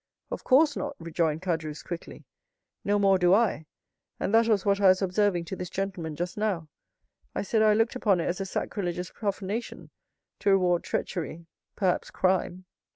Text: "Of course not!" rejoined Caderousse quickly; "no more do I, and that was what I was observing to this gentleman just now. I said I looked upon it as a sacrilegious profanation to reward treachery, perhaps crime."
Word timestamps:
"Of 0.31 0.43
course 0.43 0.75
not!" 0.75 0.95
rejoined 0.97 1.43
Caderousse 1.43 1.83
quickly; 1.85 2.25
"no 2.83 2.97
more 2.97 3.19
do 3.19 3.35
I, 3.35 3.67
and 4.19 4.33
that 4.33 4.47
was 4.47 4.65
what 4.65 4.81
I 4.81 4.87
was 4.87 4.99
observing 5.03 5.45
to 5.45 5.55
this 5.55 5.69
gentleman 5.69 6.15
just 6.15 6.37
now. 6.39 6.69
I 7.35 7.43
said 7.43 7.61
I 7.61 7.75
looked 7.75 7.95
upon 7.95 8.19
it 8.19 8.25
as 8.25 8.41
a 8.41 8.45
sacrilegious 8.47 9.11
profanation 9.11 9.91
to 10.39 10.49
reward 10.49 10.83
treachery, 10.83 11.45
perhaps 11.75 12.09
crime." 12.09 12.65